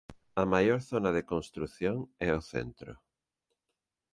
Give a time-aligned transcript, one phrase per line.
[0.43, 1.97] A maior zona de construción
[2.27, 2.91] é o centro.